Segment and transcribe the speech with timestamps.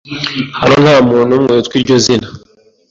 [0.59, 2.27] Hano ntamuntu numwe witwa iryo zina.